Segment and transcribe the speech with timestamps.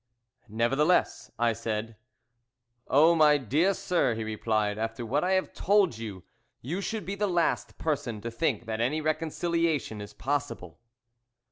[0.49, 1.95] "Nevertheless," I said
[2.87, 6.23] "Oh, my dear sir," he replied, "after what I have told you,
[6.59, 10.79] you should be the last person to think that any reconciliation is possible."